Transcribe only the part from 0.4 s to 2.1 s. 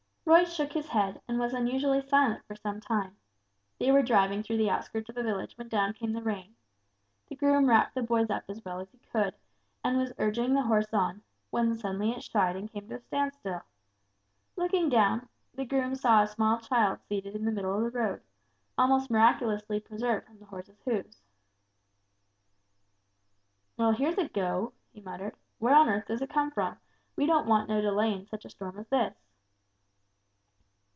shook his head, and was unusually